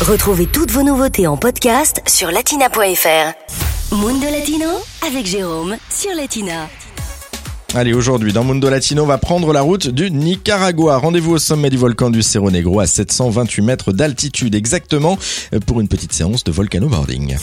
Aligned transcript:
Retrouvez 0.00 0.46
toutes 0.46 0.70
vos 0.70 0.82
nouveautés 0.82 1.26
en 1.26 1.36
podcast 1.36 2.00
sur 2.06 2.30
latina.fr. 2.30 3.94
Mundo 3.94 4.26
Latino 4.32 4.66
avec 5.06 5.26
Jérôme 5.26 5.76
sur 5.90 6.14
Latina. 6.14 6.70
Allez, 7.74 7.92
aujourd'hui, 7.92 8.32
dans 8.32 8.42
Mundo 8.42 8.70
Latino, 8.70 9.02
on 9.02 9.06
va 9.06 9.18
prendre 9.18 9.52
la 9.52 9.60
route 9.60 9.88
du 9.88 10.10
Nicaragua. 10.10 10.96
Rendez-vous 10.96 11.32
au 11.32 11.38
sommet 11.38 11.68
du 11.68 11.76
volcan 11.76 12.08
du 12.08 12.22
Cerro 12.22 12.50
Negro 12.50 12.80
à 12.80 12.86
728 12.86 13.60
mètres 13.60 13.92
d'altitude 13.92 14.54
exactement 14.54 15.18
pour 15.66 15.82
une 15.82 15.88
petite 15.88 16.14
séance 16.14 16.44
de 16.44 16.50
volcano-boarding. 16.50 17.36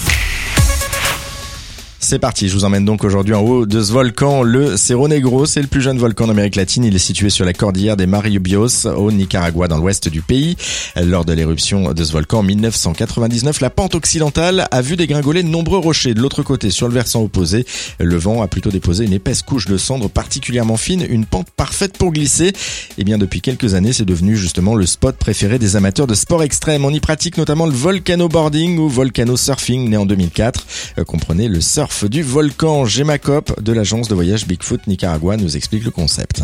C'est 2.10 2.20
parti, 2.20 2.48
je 2.48 2.54
vous 2.54 2.64
emmène 2.64 2.86
donc 2.86 3.04
aujourd'hui 3.04 3.34
en 3.34 3.42
haut 3.42 3.66
de 3.66 3.84
ce 3.84 3.92
volcan, 3.92 4.42
le 4.42 4.78
Cerro 4.78 5.10
Negro. 5.10 5.46
C'est 5.46 5.60
le 5.60 5.68
plus 5.68 5.82
jeune 5.82 5.98
volcan 5.98 6.26
d'Amérique 6.28 6.56
latine. 6.56 6.86
Il 6.86 6.96
est 6.96 7.00
situé 7.00 7.30
sur 7.30 7.44
la 7.44 7.52
cordillère 7.52 7.98
des 7.98 8.08
Mariubios 8.08 8.88
au 8.88 9.12
Nicaragua, 9.12 9.68
dans 9.68 9.78
l'ouest 9.78 10.08
du 10.08 10.22
pays. 10.22 10.56
Lors 10.96 11.26
de 11.26 11.34
l'éruption 11.34 11.94
de 11.94 12.04
ce 12.06 12.14
volcan 12.14 12.40
en 12.40 12.44
1999, 12.44 13.60
la 13.60 13.70
pente 13.70 13.94
occidentale 13.94 14.70
a 14.72 14.82
vu 14.82 14.96
dégringoler 14.96 15.44
de 15.44 15.50
nombreux 15.50 15.80
rochers. 15.80 16.14
De 16.14 16.22
l'autre 16.22 16.44
côté, 16.44 16.70
sur 16.70 16.88
le 16.88 16.94
versant 16.94 17.24
opposé, 17.24 17.66
le 18.00 18.16
vent 18.16 18.42
a 18.42 18.48
plutôt 18.48 18.70
déposé 18.70 19.04
une 19.04 19.12
épaisse 19.12 19.42
couche 19.42 19.66
de 19.66 19.76
cendres 19.76 20.10
particulièrement 20.10 20.78
fine, 20.78 21.06
une 21.10 21.26
pente 21.26 21.50
parfaite 21.58 21.98
pour 21.98 22.14
glisser. 22.14 22.48
Et 22.48 22.54
eh 23.00 23.04
bien 23.04 23.18
depuis 23.18 23.42
quelques 23.42 23.74
années, 23.74 23.92
c'est 23.92 24.06
devenu 24.06 24.38
justement 24.38 24.76
le 24.76 24.86
spot 24.86 25.18
préféré 25.18 25.60
des 25.60 25.76
amateurs 25.76 26.08
de 26.08 26.16
sport 26.16 26.42
extrême. 26.42 26.86
On 26.86 26.94
y 26.94 27.02
pratique 27.02 27.38
notamment 27.38 27.66
le 27.66 27.74
volcano 27.74 28.30
boarding 28.30 28.78
ou 28.78 28.88
volcano 28.88 29.36
surfing, 29.36 29.90
né 29.90 29.98
en 29.98 30.06
2004. 30.06 30.66
Euh, 31.00 31.04
comprenez 31.04 31.50
le 31.50 31.60
surf 31.60 31.97
du 32.06 32.22
volcan. 32.22 32.86
Gemma 32.86 33.18
Cop 33.18 33.62
de 33.62 33.74
l'agence 33.74 34.08
de 34.08 34.16
voyage 34.16 34.46
Bigfoot 34.46 34.86
Nicaragua 34.88 35.38
nous 35.38 35.56
explique 35.56 35.84
le 35.84 35.92
concept. 35.92 36.42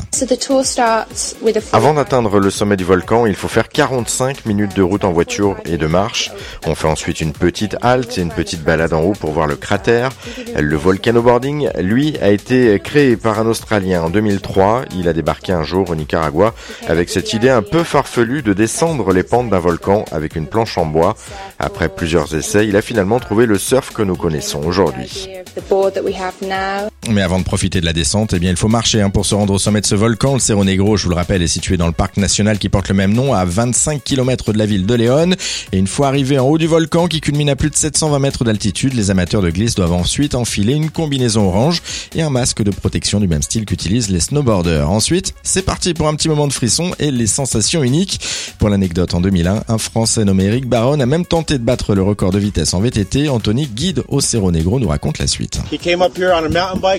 Avant 1.73 1.93
d'atteindre 1.93 2.39
le 2.39 2.49
sommet 2.49 2.77
du 2.77 2.83
volcan, 2.83 3.25
il 3.25 3.35
faut 3.35 3.47
faire 3.47 3.69
45 3.69 4.45
minutes 4.45 4.75
de 4.75 4.81
route 4.81 5.03
en 5.03 5.11
voiture 5.11 5.57
et 5.65 5.77
de 5.77 5.85
marche. 5.85 6.31
On 6.65 6.75
fait 6.75 6.87
ensuite 6.87 7.21
une 7.21 7.33
petite 7.33 7.75
halte 7.81 8.17
et 8.17 8.21
une 8.21 8.31
petite 8.31 8.63
balade 8.63 8.93
en 8.93 9.01
haut 9.01 9.13
pour 9.13 9.31
voir 9.31 9.47
le 9.47 9.55
cratère. 9.55 10.09
Le 10.57 10.75
volcanoboarding, 10.75 11.69
lui, 11.79 12.17
a 12.21 12.29
été 12.29 12.79
créé 12.79 13.15
par 13.17 13.39
un 13.39 13.45
Australien 13.45 14.03
en 14.03 14.09
2003. 14.09 14.85
Il 14.97 15.07
a 15.07 15.13
débarqué 15.13 15.51
un 15.51 15.63
jour 15.63 15.89
au 15.89 15.95
Nicaragua 15.95 16.55
avec 16.87 17.09
cette 17.09 17.33
idée 17.33 17.49
un 17.49 17.63
peu 17.63 17.83
farfelue 17.83 18.41
de 18.41 18.53
descendre 18.53 19.13
les 19.13 19.23
pentes 19.23 19.49
d'un 19.49 19.59
volcan 19.59 20.05
avec 20.11 20.35
une 20.35 20.47
planche 20.47 20.77
en 20.77 20.85
bois. 20.85 21.15
Après 21.59 21.89
plusieurs 21.89 22.35
essais, 22.35 22.67
il 22.67 22.75
a 22.75 22.81
finalement 22.81 23.19
trouvé 23.19 23.45
le 23.45 23.57
surf 23.57 23.91
que 23.91 24.01
nous 24.01 24.15
connaissons 24.15 24.63
aujourd'hui. 24.63 25.29
the 25.47 25.61
board 25.61 25.93
that 25.93 26.03
we 26.03 26.13
have 26.13 26.41
now. 26.41 26.92
Mais 27.09 27.21
avant 27.21 27.37
de 27.37 27.43
profiter 27.43 27.81
de 27.81 27.85
la 27.85 27.91
descente, 27.91 28.33
eh 28.33 28.39
bien, 28.39 28.49
il 28.49 28.55
faut 28.55 28.69
marcher 28.69 29.01
hein, 29.01 29.09
pour 29.09 29.25
se 29.25 29.35
rendre 29.35 29.53
au 29.53 29.59
sommet 29.59 29.81
de 29.81 29.85
ce 29.85 29.95
volcan. 29.95 30.33
Le 30.33 30.39
Cerro 30.39 30.63
Negro, 30.63 30.95
je 30.95 31.03
vous 31.03 31.09
le 31.09 31.15
rappelle, 31.15 31.41
est 31.41 31.47
situé 31.47 31.75
dans 31.75 31.87
le 31.87 31.93
parc 31.93 32.15
national 32.17 32.57
qui 32.57 32.69
porte 32.69 32.87
le 32.87 32.95
même 32.95 33.13
nom, 33.13 33.33
à 33.33 33.43
25 33.43 34.03
km 34.03 34.53
de 34.53 34.57
la 34.57 34.65
ville 34.65 34.85
de 34.85 34.93
Léon. 34.93 35.31
Et 35.73 35.77
une 35.77 35.87
fois 35.87 36.07
arrivé 36.07 36.39
en 36.39 36.45
haut 36.45 36.57
du 36.57 36.67
volcan, 36.67 37.07
qui 37.07 37.19
culmine 37.19 37.49
à 37.49 37.55
plus 37.57 37.69
de 37.69 37.75
720 37.75 38.19
mètres 38.19 38.43
d'altitude, 38.45 38.93
les 38.93 39.11
amateurs 39.11 39.41
de 39.41 39.49
glisse 39.49 39.75
doivent 39.75 39.93
ensuite 39.93 40.33
enfiler 40.33 40.73
une 40.73 40.89
combinaison 40.91 41.47
orange 41.47 41.81
et 42.15 42.21
un 42.21 42.29
masque 42.29 42.63
de 42.63 42.71
protection 42.71 43.19
du 43.19 43.27
même 43.27 43.41
style 43.41 43.65
qu'utilisent 43.65 44.09
les 44.09 44.21
snowboarders. 44.21 44.89
Ensuite, 44.89 45.33
c'est 45.43 45.63
parti 45.63 45.93
pour 45.93 46.07
un 46.07 46.15
petit 46.15 46.29
moment 46.29 46.47
de 46.47 46.53
frisson 46.53 46.91
et 46.99 47.11
les 47.11 47.27
sensations 47.27 47.83
uniques. 47.83 48.21
Pour 48.59 48.69
l'anecdote, 48.69 49.13
en 49.13 49.19
2001, 49.19 49.63
un 49.67 49.77
Français 49.77 50.23
nommé 50.23 50.45
Eric 50.45 50.67
Baron 50.67 50.99
a 50.99 51.05
même 51.05 51.25
tenté 51.25 51.57
de 51.57 51.63
battre 51.63 51.95
le 51.95 52.01
record 52.01 52.31
de 52.31 52.39
vitesse 52.39 52.73
en 52.73 52.79
VTT. 52.79 53.27
Anthony, 53.27 53.67
guide 53.67 54.03
au 54.07 54.21
Cerro 54.21 54.51
Negro, 54.51 54.79
nous 54.79 54.87
raconte 54.87 55.19
la 55.19 55.27
suite. 55.27 55.59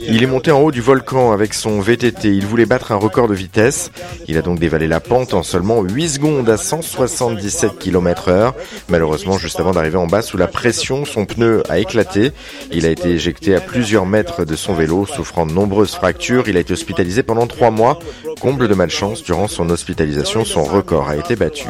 Il 0.02 0.22
est 0.22 0.26
monté 0.26 0.50
en 0.50 0.60
haut 0.60 0.70
du 0.70 0.80
volcan 0.80 1.32
avec 1.32 1.54
son 1.54 1.80
VTT. 1.80 2.28
Il 2.28 2.46
voulait 2.46 2.66
battre 2.66 2.92
un 2.92 2.96
record 2.96 3.28
de 3.28 3.34
vitesse. 3.34 3.90
Il 4.28 4.36
a 4.38 4.42
donc 4.42 4.58
dévalé 4.58 4.86
la 4.86 5.00
pente 5.00 5.34
en 5.34 5.42
seulement 5.42 5.82
8 5.82 6.08
secondes 6.08 6.48
à 6.48 6.56
177 6.56 7.78
km 7.78 8.28
heure. 8.28 8.54
Malheureusement, 8.88 9.38
juste 9.38 9.60
avant 9.60 9.72
d'arriver 9.72 9.96
en 9.96 10.06
bas, 10.06 10.22
sous 10.22 10.36
la 10.36 10.46
pression, 10.46 11.04
son 11.04 11.26
pneu 11.26 11.62
a 11.68 11.78
éclaté. 11.78 12.32
Il 12.72 12.86
a 12.86 12.90
été 12.90 13.10
éjecté 13.10 13.54
à 13.54 13.60
plusieurs 13.60 14.06
mètres 14.06 14.44
de 14.44 14.56
son 14.56 14.74
vélo, 14.74 15.06
souffrant 15.06 15.46
de 15.46 15.52
nombreuses 15.52 15.94
fractures. 15.94 16.48
Il 16.48 16.56
a 16.56 16.60
été 16.60 16.72
hospitalisé 16.72 17.22
pendant 17.22 17.46
trois 17.46 17.70
mois. 17.70 17.98
Comble 18.40 18.68
de 18.68 18.74
malchance, 18.74 19.22
durant 19.22 19.48
son 19.48 19.70
hospitalisation, 19.70 20.44
son 20.44 20.64
record 20.64 21.08
a 21.08 21.16
été 21.16 21.36
battu. 21.36 21.68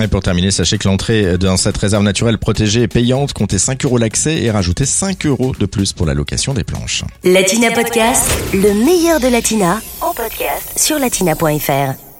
Et 0.00 0.08
pour 0.08 0.22
terminer, 0.22 0.50
sachez 0.50 0.78
que 0.78 0.88
l'entrée 0.88 1.36
dans 1.36 1.58
cette 1.58 1.76
réserve 1.76 2.02
naturelle 2.02 2.38
protégée 2.38 2.82
est 2.82 2.88
payante. 2.88 3.34
Comptez 3.34 3.58
5 3.58 3.84
euros 3.84 3.98
l'accès 3.98 4.42
et 4.42 4.50
rajoutez 4.50 4.86
5 4.86 5.26
euros 5.26 5.52
de 5.58 5.66
plus 5.66 5.92
pour 5.92 6.06
la 6.06 6.14
location 6.14 6.54
des 6.54 6.64
planches. 6.64 7.04
Latina 7.24 7.70
Podcast, 7.72 8.26
le 8.54 8.72
meilleur 8.84 9.20
de 9.20 9.28
Latina, 9.28 9.80
en 10.00 10.14
podcast 10.14 10.78
sur 10.78 10.98
latina.fr. 10.98 12.11